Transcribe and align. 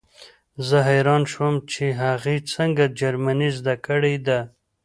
زه 0.67 0.77
حیران 0.89 1.23
شوم 1.31 1.55
چې 1.71 1.85
هغې 2.01 2.35
څنګه 2.53 2.83
جرمني 2.99 3.49
زده 3.57 3.75
کړې 3.85 4.15
ده 4.27 4.39